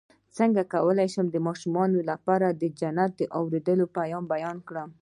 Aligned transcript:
څنګه 0.37 0.61
کولی 0.73 1.07
شم 1.13 1.25
د 1.31 1.37
ماشومانو 1.47 1.99
لپاره 2.09 2.47
د 2.51 2.63
جنت 2.79 3.11
د 3.17 3.21
اوریدلو 3.37 3.85
بیان 4.31 4.57
کړم 4.67 4.89